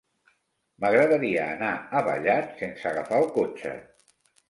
[0.85, 3.79] M'agradaria anar a Vallat sense agafar el cotxe.